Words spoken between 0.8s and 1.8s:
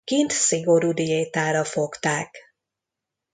diétára